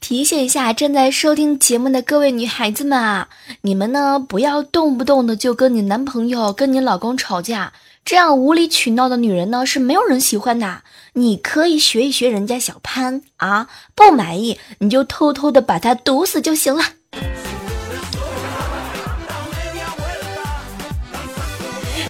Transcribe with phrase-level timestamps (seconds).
[0.00, 3.28] 提醒一下正在收听节目的各位女孩子们啊，
[3.62, 7.72] 你们呢不要动不动的就跟你男朋友、跟你老公吵架，
[8.04, 10.82] 这样无理取闹的女人呢是没有人喜欢的。
[11.16, 16.82] 你可以学一学人家小潘啊，不满意你就偷偷的把他毒死就行了。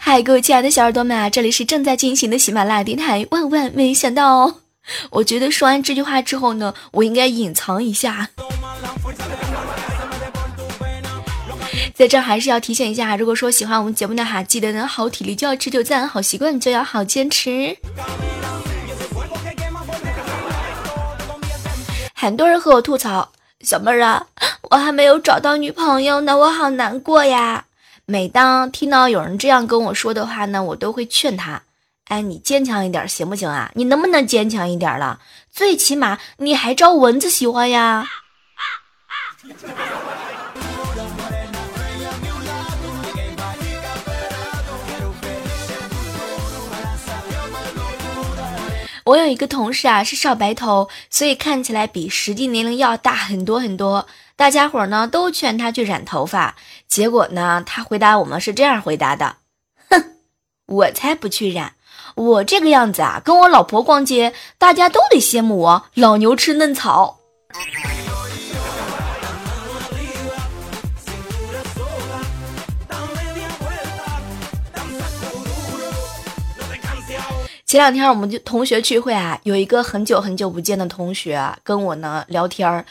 [0.01, 3.27] 嗨，各位亲爱的小耳朵们啊，这里是正在进行的喜马拉雅电台。
[3.30, 4.61] 万万没想到哦。
[5.11, 8.30] 我觉得说完这句话之后呢，我应该隐藏一下。
[11.95, 17.77] 在这还是要提醒一下，如果说喜欢我们节目的哈，记得呢好体力就要持久战，好习惯就要好坚持。
[22.24, 24.27] 很多人和我吐槽，小妹儿啊，
[24.70, 27.67] 我还没有找到女朋友呢，我好难过呀。
[28.06, 31.61] 每当听到有人这样跟我说的话呢，我都会劝他。
[32.06, 33.70] 哎，你坚强一点行不行啊？
[33.75, 35.20] 你能不能坚强一点了？
[35.52, 38.06] 最起码你还招蚊子喜欢呀！
[38.06, 38.08] 啊
[49.15, 54.09] 我有一个同事啊，是少白头，所以看起来比实际年龄要大很多很多。
[54.34, 56.57] 大家伙呢都劝他去染头发，
[56.89, 59.37] 结果呢，他回答我们是这样回答的：
[59.89, 60.03] 哼，
[60.67, 61.75] 我才不去染。
[62.17, 67.20] 我这个样子啊，跟我老婆逛街，大家都得羡慕我，老牛吃嫩草。
[77.67, 82.84] 前两天我们就同学聚会啊，有一个很久很久不见的同学跟我呢聊天儿，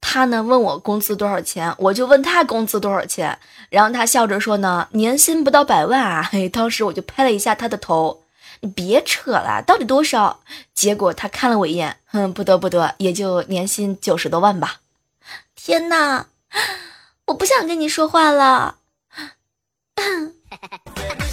[0.00, 8.22] 他呢问我工资多少钱，我就问他工资多少钱，然后他笑着说呢年薪不到百万啊，嘿，当时我就拍了一下他的头。
[8.62, 10.40] 你别扯了，到底多少？
[10.74, 14.80] 结果他看了我一眼，哼，不多不多，也就年薪九十多万吧。
[15.56, 16.26] 天哪，
[17.26, 18.76] 我不想跟你说话了。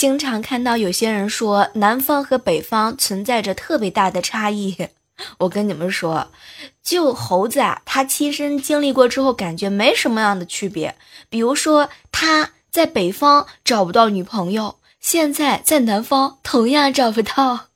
[0.00, 4.74] 经常看到有些人说，南方和北方存在着特别大的差异。
[5.40, 6.28] 我跟你们说，
[6.82, 10.96] 就猴子啊，他亲身经历过之后，感觉没什么样的区别。
[11.28, 17.66] 比如说，他在北方找不到女朋友，现在在南方同样找不到。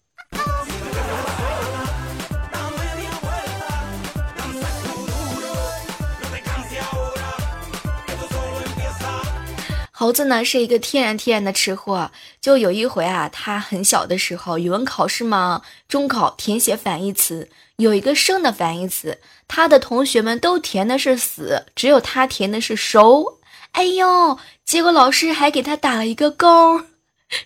[10.04, 23.38] 猴子呢是一个天然天然的吃货，就有一回啊，他很小的时候，语文考试嘛，中考填写反义词，有一个生的反义词，他的同学们都填的是死，只有他填的是熟，
[23.72, 26.82] 哎呦，结果老师还给他打了一个勾，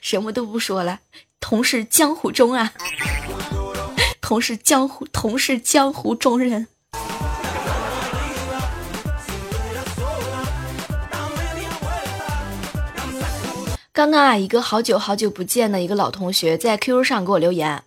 [0.01, 0.99] 什么都不说了，
[1.39, 2.73] 同是江湖中啊，
[4.21, 6.67] 同是江湖，同是江湖中人。
[13.99, 17.83] 刚刚啊，一个好久好久不见的一个老同学在 QQ 上给我留言，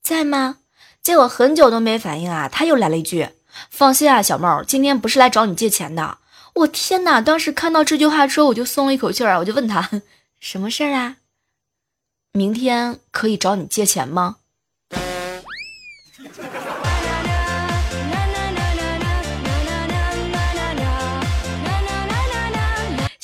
[0.00, 0.58] 在吗？
[1.02, 3.30] 结果很久都没反应啊，他又来了一句
[3.68, 6.18] ：“放心啊，小猫，今天不是来找你借钱的。”
[6.54, 7.20] 我天哪！
[7.20, 9.90] 当时看到这句话之后，我就松了一口气儿，我就问他
[10.38, 11.16] 什么事儿啊？
[12.30, 14.36] 明天可以找你借钱吗？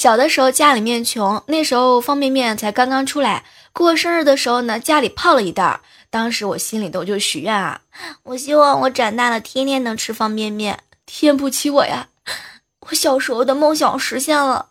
[0.03, 3.45] 小的时候家里面穷，那时候方便面才刚刚出来。
[3.73, 5.81] 过生日的时候呢，家里泡了一袋儿。
[6.11, 7.83] 当时我心里头就许愿啊，
[8.25, 10.81] 我希望我长大了天天能吃方便面。
[11.07, 12.09] 天不欺我呀，
[12.91, 14.71] 我小时候的梦想实现了。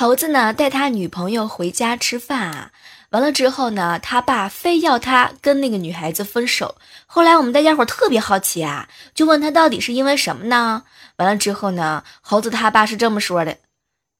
[0.00, 2.70] 猴子呢带他女朋友回家吃饭啊，
[3.10, 6.76] 完了之后呢，他爸非要他跟那个女孩子分手。
[7.04, 10.84] 后来我们大家伙特别好奇啊，就问他到底是因为什么呢？
[11.16, 13.58] 完了之后呢，猴子他爸是这么说的：“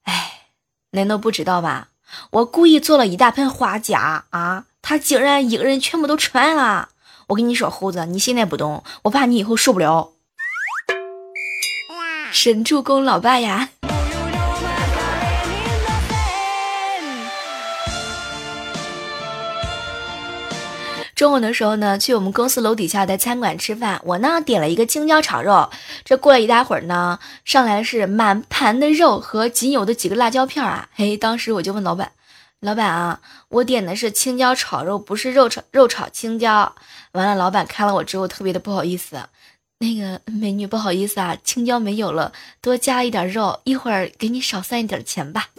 [0.05, 0.49] 哎，
[0.91, 1.87] 难道不知道吧？
[2.29, 6.89] 我故意做了一大盆花甲啊，他竟然一个人全部都吃完了。
[7.29, 10.11] 我跟你说，猴子，你现在不懂，我怕你以后受不了。
[12.31, 13.69] 神助攻老爸呀！”
[21.21, 25.69] 中午的时候呢，去我们公司楼底下的餐馆吃饭，我呢点了一个青椒炒肉。
[26.03, 30.89] 这过了一大会儿呢，上来是满盘的肉和仅有的几个辣椒片啊。
[30.95, 32.13] 嘿，当时我就问老板
[32.61, 36.73] ：“老板啊，我点的是青椒炒肉，不是肉炒肉炒青椒。”
[37.13, 39.17] 完了，老板看了我之后特别的不好意思。
[39.77, 45.49] 那个美女，不好意思啊，青椒没有了，多加一点肉，一会儿给你少算一点钱吧。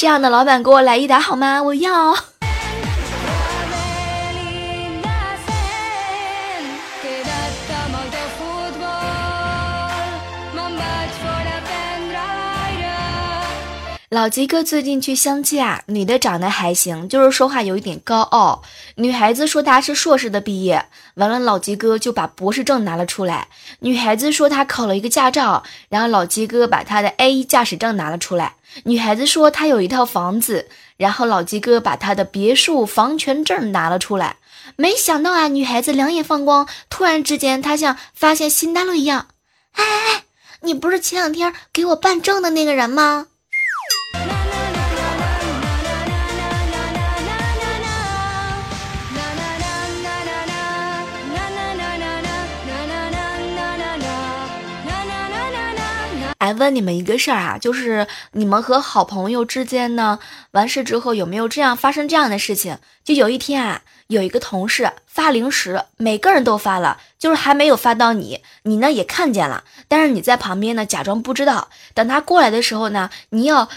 [0.00, 1.62] 这样的老板给我来一打好吗？
[1.62, 2.16] 我要。
[14.10, 18.60] 老吉哥最近去相亲啊，女的长得还行，就是说话有一点高傲。
[18.96, 23.46] 女孩子说她是硕士的毕业，完了老吉哥就把博士证拿了出来。
[23.78, 28.56] 女孩子说她考了一个驾照，然后老吉哥把他的 A 驾驶证拿了出来。
[28.82, 34.38] 女孩子说她有一套房子，然后老吉哥把他的别墅房权证拿了出来。
[34.74, 39.28] 没想到啊，女孩子两眼放光，突然之间她像发现新大陆一样，
[39.74, 40.24] 哎哎哎，
[40.62, 43.28] 你不是前两天给我办证的那个人吗？
[56.40, 60.18] 哎，问你们一个事儿啊，就是你们和好朋友之间呢，
[60.52, 62.78] 完事之后有没有这样发生这样的事情？
[63.04, 71.68] 就有一天啊，有一个同事发零食，每个人都发了，就是还没有发到你，你呢也看见了，但是你在旁边呢假装不知道。
[71.92, 73.68] 等他过来的时候呢，你要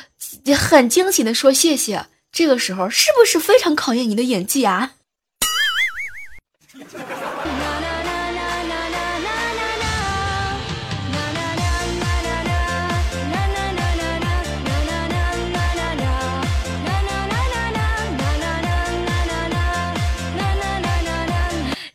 [0.58, 2.06] 很惊喜的说谢谢。
[2.32, 4.92] 这个时候是不是非常考验你的演技啊？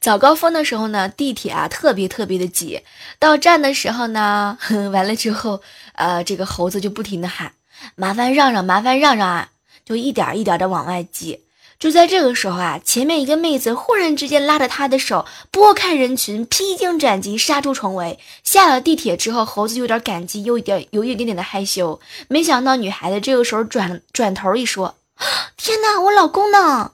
[0.09, 2.81] 早高峰的时候呢，地铁啊特别特别的挤。
[3.19, 4.57] 到站的时候呢，
[4.91, 5.61] 完了之后，
[5.97, 7.53] 呃，这个猴子就不停的喊
[7.95, 9.51] ：“麻烦让让，麻烦让让啊！”
[9.85, 11.45] 就一点一点的往外挤。
[11.79, 18.19] 就在这个时候啊，前面一个妹子忽然之间拉着他的手，拨开人群，披荆斩棘，杀出重围。
[18.43, 22.01] 下了地铁之后，猴子有点感激，又一点有一点点的害羞。
[22.29, 24.95] 没想到女孩子这个时候转转头一说
[25.59, 26.93] ：“天哪，我老公呢？”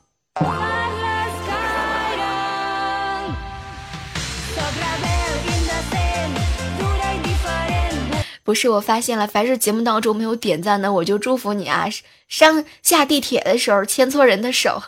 [8.44, 11.88] 不是我发现了，凡是节目当中没有点赞的，我就祝福你啊！
[12.28, 14.82] 上下地铁的时候牵错人的手，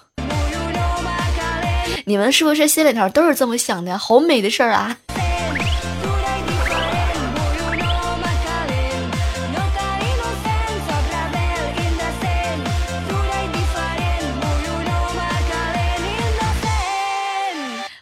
[2.04, 3.96] 你们是不是心里头都是这么想的？
[3.96, 4.98] 好美的事儿啊！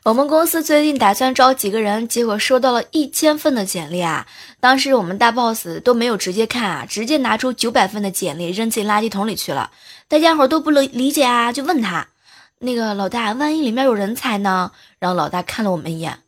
[0.05, 4.27] 我们公司最近打算招几个人，结果收到了一千份的简历啊！
[4.61, 9.71] 当时我们大 boss 都没有直接看啊，直接拿出九百份的简历扔进垃圾桶里去了。
[10.06, 12.06] 大家伙都不理理解啊，就问他
[12.61, 16.19] ：“那个老大，万一里面有人才呢？”然后老大看了我们一眼：“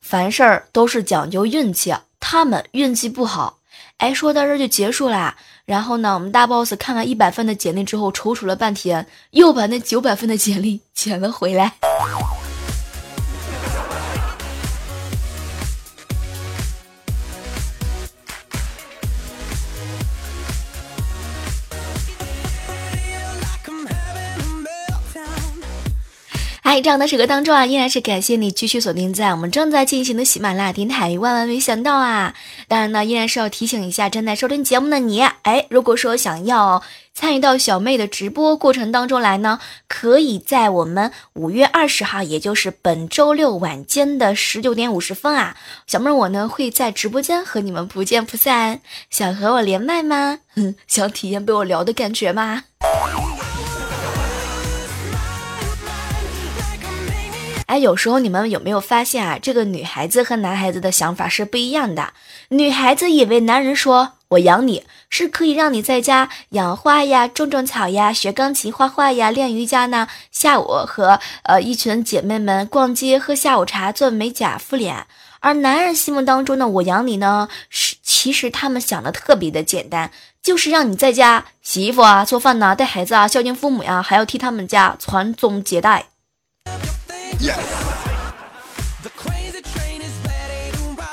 [0.00, 3.58] 凡事儿都是讲究运气，他们运气不好。”
[3.98, 5.36] 哎，说到这就结束啦。
[5.66, 11.74] 然后呢，我们大 boss 看完一百份的简历之后，踌躇了半天，又把那九百份的简历捡了回来。
[26.80, 31.18] 这样的时刻当中啊，依然是感谢你继续锁定在我们正在进行的喜马拉雅电台。
[31.18, 32.34] 万万没想到啊！
[32.68, 36.82] 当然呢，依然是要提醒一下正在收听节目的你，哎，如果说想要
[37.14, 39.58] 参与到小妹的直播过程当中来呢，
[39.88, 45.56] 可以在我们五月二十号，也就是本周六晚间的十九点五十分啊，
[45.86, 48.80] 小妹我呢会在直播间和你们不见不散。
[49.10, 50.38] 想和我连麦吗？
[50.86, 52.64] 想体验被我聊的感觉吗？
[57.68, 59.38] 哎，有时候你们有没有发现啊？
[59.38, 62.14] 这个女孩子和男孩子的想法是不一样的。
[62.48, 70.08] 女孩子以为男人说“我养你”是可以让你在家养花呀、种种草呀、学钢琴、画画呀、练瑜伽呢。
[70.32, 75.06] 下午和呃一群姐妹们逛街、喝下午茶、做美甲、敷脸。
[75.40, 80.10] 而男人心目当中的“我养你”呢，是其实他们想的特别的简单，
[80.42, 86.06] 就是让你在家洗衣服啊、做饭呐、带孩子啊、孝敬父母呀，还要替他们家传宗接代。
[87.40, 91.04] Yes，the queen's train is letting go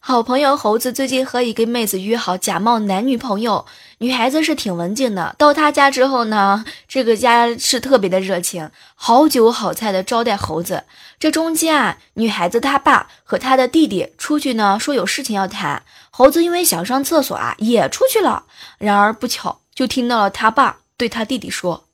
[0.00, 3.64] 好朋友猴子最近和一个妹子约好假冒男女朋友，
[3.96, 5.34] 女孩子是挺文静的。
[5.38, 10.84] 到他家之后呢，这个家是特别的热情，好酒好菜的招待猴子。
[11.18, 15.82] 这中间啊，女孩子她爸和他的弟弟出去呢，说有事情要谈。
[16.10, 18.44] 猴子因为想上厕所啊，也出去了。
[18.76, 21.84] 然而不巧，就听到了他爸对他弟弟说。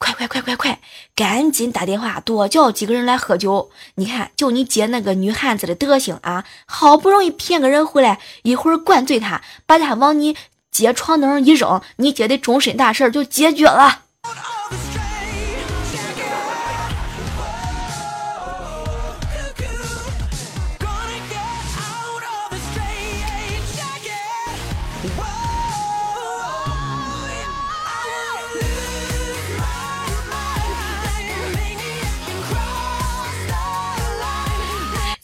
[0.00, 0.80] 快快快快快，
[1.16, 3.72] 赶紧打电话，多叫几个人来喝酒。
[3.96, 10.36] 你看，就你姐那个女汉子的德行啊，好不容易骗个人回来，一会儿灌醉他，把他往你
[10.70, 14.02] 姐床头上一扔，你姐的终身大事就解决了。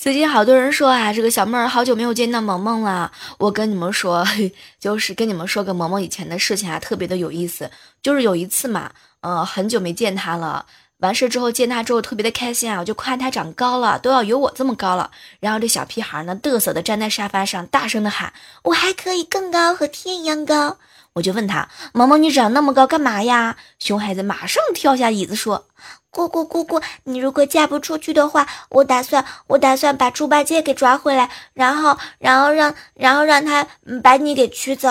[0.04, 3.10] 最近好多人说啊，这个小妹儿好久没有见到萌萌了。
[3.38, 4.22] 我跟你们说，
[4.78, 7.70] 就是跟你们说个萌萌以前的事情啊，特别的有意思。
[8.02, 8.92] 就是有一次嘛，
[9.22, 10.66] 呃，很久没见她了。
[10.98, 15.10] 完事之后见她之后特别的开心啊，我就夸她长高了，都要有我这么高了。
[15.40, 18.34] 然后这小屁孩呢，嘚瑟的站在沙发上，大声的喊
[18.64, 20.76] ：“我还可以更高，和天一样高。”
[21.14, 25.64] 我就问他：“萌萌，你长那么高干嘛呀？”熊孩子马上跳下椅子说。
[26.14, 33.66] 姑姑姑姑，你如果嫁不出去的话，我打算我打算把猪八戒给抓回来，然后然后让然后让他
[34.00, 34.88] 把你给娶走。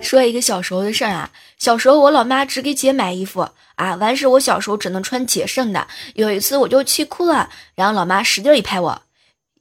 [0.00, 3.48] 说一个小时候的事儿啊，小时候我老妈只给姐买衣服
[3.82, 5.88] 啊，完事我小时候只能穿姐剩的。
[6.14, 9.02] 有一次我就气哭了，然后老妈使劲一拍我，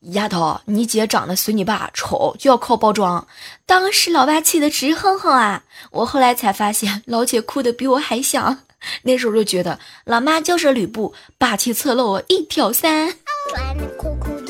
[0.01, 3.27] 丫头，你姐长得随你爸丑，就要靠包装。
[3.65, 5.63] 当时老爸气得直哼哼啊。
[5.89, 8.59] 我后来才发现，老姐哭的比我还响。
[9.03, 13.13] 那时候就觉得老妈就是吕布，霸气侧漏一挑三。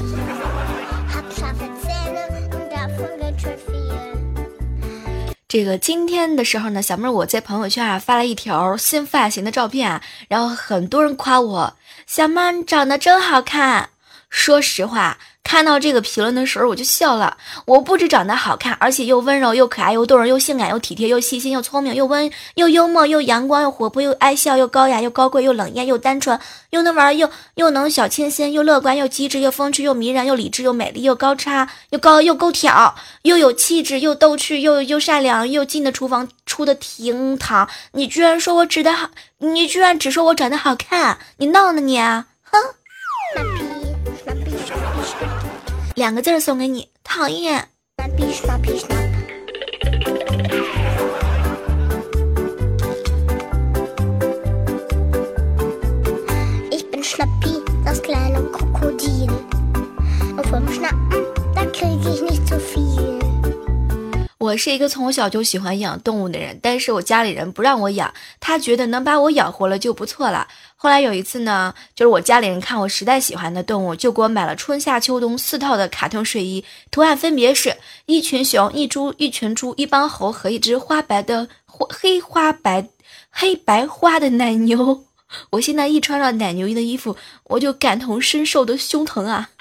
[5.52, 11.76] 这个今天的时候呢，小妹儿我在朋友圈啊发了一条新发型的照片啊，然后很多人夸我，
[12.08, 13.90] 小妹儿长得真好看。
[14.30, 15.18] 说实话。
[15.44, 17.36] 看到这个评论的时候，我就笑了。
[17.66, 37.68] 我不止长得好看，而且又温柔又可爱又动人又性感又体贴又细心又聪明又温又幽默又阳光又活泼又爱笑又高雅又高贵又冷艳又单纯又能玩又又能小清新又乐观又机智又风趣又迷人又理智又美丽又高叉又高又够挑又有气质又逗趣又又善良又进的厨房出的厅堂。
[37.94, 42.00] 你居然说我长得好，你居然只说我长得好看，你闹呢你？
[42.00, 42.26] 哼！
[45.96, 47.68] 两个字送给你，讨厌。
[64.38, 70.48] 我是一个从小就喜欢养动物的人，但是我家里人不让我养，他觉得能把我养活了就不错了。
[70.82, 82.90] 后来有一次呢，就是我家里人看我实在喜欢的动物，就给我买了春夏秋冬四套的卡通睡衣，图案分别是一群熊、一猪、一群猪、一帮猴和一只花白的花黑花白
[83.30, 85.06] 黑白花的奶牛。
[85.52, 89.52] 我现在一穿上奶牛衣的衣服，我就感同身受的胸疼啊！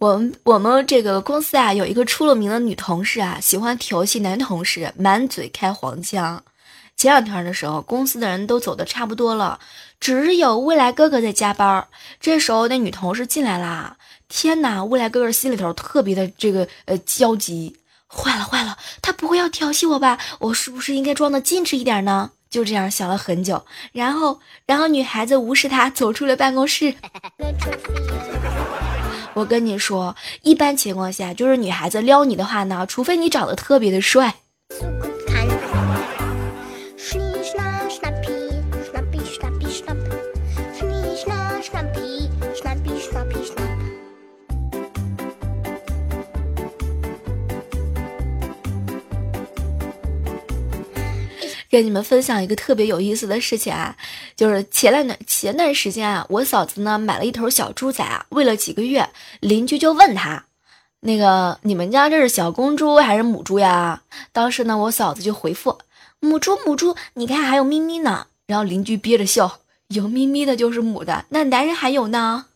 [0.00, 6.44] 我们我们这个公司啊，有一个出了名的女同事啊，喜欢调戏男同事，满嘴开黄腔。
[6.96, 9.58] 前两天的时候，公司的人都走的差不多了，
[9.98, 11.88] 只有未来哥哥在加班。
[12.20, 13.96] 这时候，那女同事进来啦！
[14.28, 20.16] 天哪，未来哥哥心里头特别的这个呃焦急，坏了坏了，他不会要调戏我吧？
[20.38, 22.30] 我是不是应该装的矜持一点呢？
[22.50, 26.94] 就这样想了很久，然后，然后女孩子无视他走出了办公室。
[29.34, 34.34] 我跟你说，一般情况下，就是女孩子撩你的话呢，除非你长得特别的帅。
[51.70, 53.96] 跟你们分享一个特别有意思的事情啊，
[54.36, 59.08] 就是前两段前段时间啊，我嫂子呢买了一头小猪仔啊，喂了几个月，
[59.40, 60.44] 邻居就问他
[61.00, 64.02] ：“那个你们家这是小公猪还是母猪呀？
[64.32, 65.78] 当时呢，我嫂子就回复：
[66.20, 68.26] 母猪，母猪，你看还有咪咪呢。
[68.46, 69.58] 然后邻居憋着笑，
[69.88, 72.46] 有咪咪的就是母的，那男人还有呢。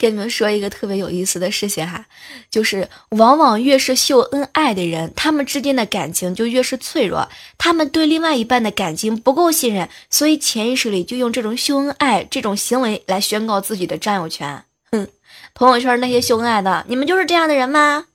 [0.00, 2.06] 跟你们说一个特别有意思的事情哈，
[2.50, 7.28] 就是往往越是秀恩爱的人，他们之间的感情就越是脆弱，
[7.58, 14.64] 他们对另外一半的感情不够信任，所以潜意识里就用这种秀恩爱这种行为来宣告自己的占有权。
[14.90, 15.06] 哼，
[15.52, 18.06] 朋友圈那些秀恩爱的，你们就是这样的人吗？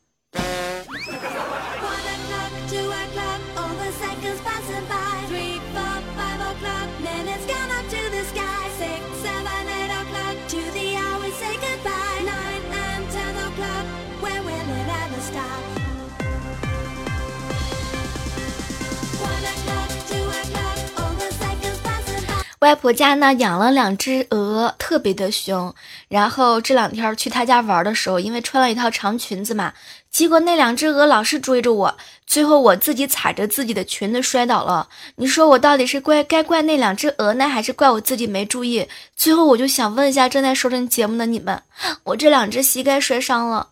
[22.59, 25.71] 外婆家呢养了两只鹅，特别的凶。
[26.07, 29.71] 然后这两天去她家玩的时候，因为穿了一套长裙子嘛，
[30.09, 31.95] 结果那两只鹅老是追着我，
[32.25, 34.89] 最后我自己踩着自己的裙子摔倒了。
[35.17, 38.87] 你说我到底是怪该怪那两只鹅呢，还是怪我自己没注意？
[39.15, 41.61] 最后我就想问一下正在收听节目的你们，
[42.03, 43.67] 我这两只膝盖摔伤了，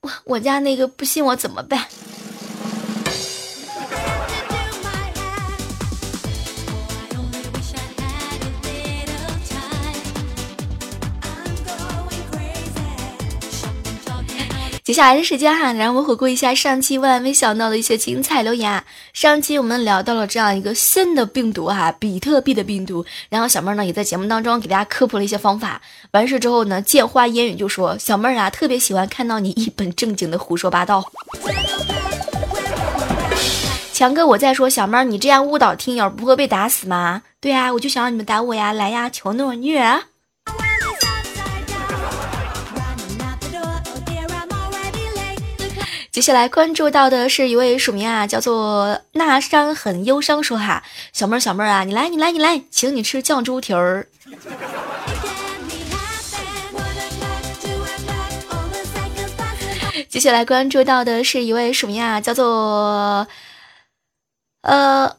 [0.00, 1.84] 我我家那个不信我怎么办？
[14.88, 18.82] 接下来的时间哈，让我们回顾一下上期万万没想到的一些精彩留言。
[19.12, 23.04] 上期我们聊到了这样一个新的病毒哈，比特币的病毒。
[23.28, 25.78] 然后小妹儿呢也在节目当中给大家科普了一些方法。
[26.12, 31.04] 完事之后呢，见花烟雨就说小妹儿啊，特别喜欢看到你一本正经的胡说八道。
[33.92, 37.24] 强哥，我在说小妹儿，你这样误导听友不会被打死吗？
[37.42, 40.04] 对呀，我就想让你们打我呀，来呀，求诺虐。
[46.18, 54.08] 接下来关注到的是一位署名啊，叫做那山很忧伤说哈，小妹儿小妹儿啊，你来你来你来，请你吃酱猪蹄儿。
[60.08, 63.28] 接下来关注到的是一位署名啊，叫做
[64.62, 65.16] 呃。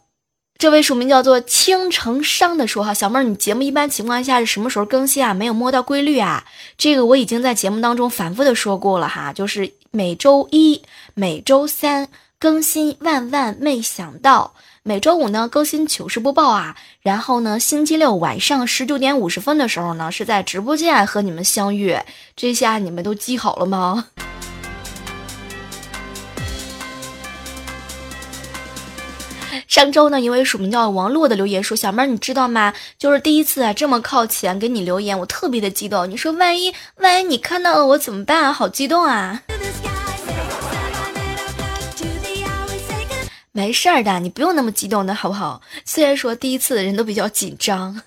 [0.57, 5.33] 这位署名叫做青城商的说哈，小妹儿，你节目一般情况下是什么时候更新啊？
[5.33, 6.43] 没有摸到规律啊？
[6.77, 10.83] 这个我已经在节目当中反复的说过了哈，就是每周一、
[11.15, 12.95] 每周三更新。
[12.99, 21.97] 万万没想到，每周五呢更新糗事播报啊，然后呢星期六晚上十九点五十分的时候呢是在直播间和你们相遇。
[22.35, 24.05] 这下你们都记好了吗？
[29.67, 32.73] 上周呢，一位署名叫王洛的留言说：“小妹儿，你知道吗？
[32.97, 36.09] 就是第一次啊，这么靠前给你留言，我特别的激动。
[36.09, 38.51] 你说万一万一你看到了我怎么办啊？
[38.53, 39.43] 好激动啊！
[43.59, 45.61] 没事儿的，你不用那么激动的好不好？
[45.83, 48.01] 虽然说第一次的人都比较紧张。”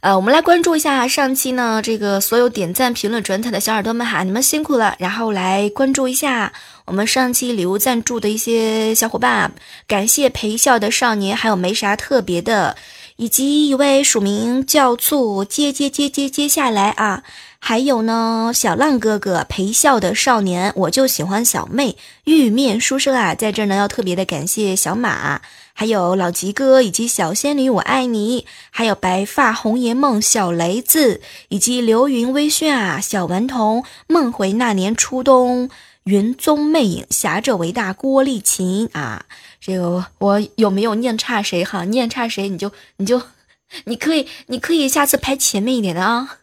[0.00, 4.94] 呃，我们来关注一下上期呢，这个所有点赞、评论、转采的小耳朵们哈，你们辛苦了。
[4.98, 6.54] 然后来关注一下
[6.86, 9.52] 我们上期礼物赞助的一些小伙伴，
[9.86, 12.76] 感谢陪笑的少年，还有没啥特别的，
[13.16, 17.24] 以及一位署名叫做接接接接接下来啊，
[17.60, 25.42] 还有呢小浪哥哥陪笑的少年，我就喜欢小妹玉面书生啊，在这呢要特别的感谢小马。
[25.74, 35.70] 还有老吉哥，以及小仙女我爱你，还有白发红颜梦小雷子，以及流云微醺啊，小顽童梦回那年初冬，
[36.02, 39.26] 云踪魅影侠者为大郭丽琴啊，
[39.60, 41.84] 这个我有没有念差谁哈？
[41.84, 43.22] 念差谁你就你就
[43.84, 46.38] 你可以你可以下次排前面一点的啊。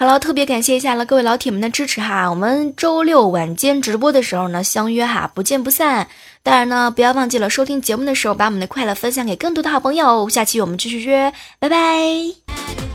[0.00, 2.30] 好了，特别感谢一下了各位老铁们的支持哈！
[2.30, 6.06] 我们周六晚间直播的时候呢，相约哈，不见不散。
[6.44, 10.28] 当然呢，不要忘记了收听节目的时候，把我们的快乐分享给更多的好朋友。
[10.28, 12.87] 下期我们继续约，拜拜。